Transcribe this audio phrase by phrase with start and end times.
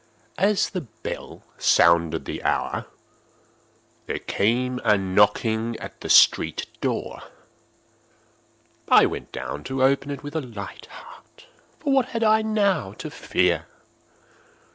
[0.39, 2.87] As the bell sounded the hour,
[4.07, 7.21] there came a knocking at the street door.
[8.89, 13.11] I went down to open it with a light heart,—for what had I now to
[13.11, 13.67] fear?